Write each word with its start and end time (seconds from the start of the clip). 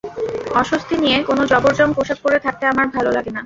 অস্বস্তি 0.55 0.95
নিয়ে 1.03 1.17
কোনো 1.23 1.41
জবরজং 1.51 1.89
পোশাক 1.97 2.17
পরে 2.23 2.37
থাকতে 2.45 2.63
আমার 2.67 2.87
ভালো 2.95 3.09
লাগে 3.11 3.31
না। 3.33 3.39